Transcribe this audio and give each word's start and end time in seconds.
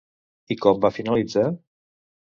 I 0.55 0.57
com 0.65 0.81
va 0.87 0.93
finalitzar? 0.97 1.47